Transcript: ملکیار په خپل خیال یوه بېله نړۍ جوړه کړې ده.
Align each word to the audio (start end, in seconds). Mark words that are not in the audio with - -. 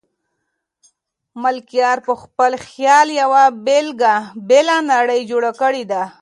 ملکیار 1.43 1.97
په 2.07 2.13
خپل 2.23 2.51
خیال 2.65 3.07
یوه 3.21 3.43
بېله 4.47 4.77
نړۍ 4.91 5.21
جوړه 5.31 5.51
کړې 5.61 5.83
ده. 5.91 6.03